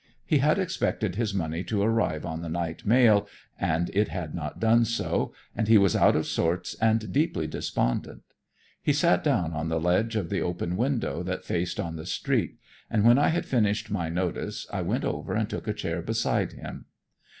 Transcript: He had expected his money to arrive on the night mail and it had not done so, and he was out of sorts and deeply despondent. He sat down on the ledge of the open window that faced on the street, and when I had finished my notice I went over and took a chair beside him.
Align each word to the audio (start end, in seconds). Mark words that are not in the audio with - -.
He 0.25 0.39
had 0.39 0.57
expected 0.57 1.13
his 1.13 1.31
money 1.31 1.63
to 1.65 1.83
arrive 1.83 2.25
on 2.25 2.41
the 2.41 2.49
night 2.49 2.87
mail 2.87 3.27
and 3.59 3.91
it 3.91 4.07
had 4.07 4.33
not 4.33 4.59
done 4.59 4.83
so, 4.83 5.31
and 5.55 5.67
he 5.67 5.77
was 5.77 5.95
out 5.95 6.15
of 6.15 6.25
sorts 6.25 6.73
and 6.81 7.13
deeply 7.13 7.45
despondent. 7.45 8.23
He 8.81 8.93
sat 8.93 9.23
down 9.23 9.53
on 9.53 9.69
the 9.69 9.79
ledge 9.79 10.15
of 10.15 10.31
the 10.31 10.41
open 10.41 10.75
window 10.75 11.21
that 11.21 11.45
faced 11.45 11.79
on 11.79 11.97
the 11.97 12.07
street, 12.07 12.57
and 12.89 13.03
when 13.05 13.19
I 13.19 13.27
had 13.27 13.45
finished 13.45 13.91
my 13.91 14.09
notice 14.09 14.65
I 14.73 14.81
went 14.81 15.05
over 15.05 15.35
and 15.35 15.47
took 15.47 15.67
a 15.67 15.73
chair 15.73 16.01
beside 16.01 16.53
him. 16.53 16.85